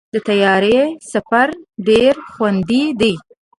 [0.13, 0.77] د طیارې
[1.11, 1.47] سفر
[1.87, 3.13] ډېر خوندي دی.